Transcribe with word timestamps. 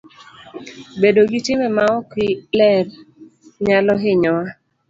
Bedo 1.01 1.21
gi 1.29 1.39
timbe 1.45 1.67
maok 1.77 2.09
ler 2.57 2.85
nyalo 3.65 3.93
hinyowa. 4.03 4.45